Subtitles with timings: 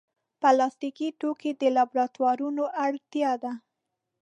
[0.41, 3.51] پلاستيکي توکي د لابراتوارونو اړتیا ده.